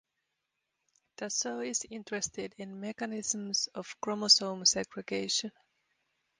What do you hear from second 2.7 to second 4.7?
mechanisms of chromosome